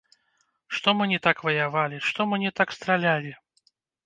Што 0.77 0.93
мы 1.01 1.07
не 1.11 1.19
так 1.27 1.43
ваявалі, 1.49 2.01
што 2.09 2.27
мы 2.33 2.41
не 2.45 2.51
так 2.63 2.75
стралялі. 2.79 3.37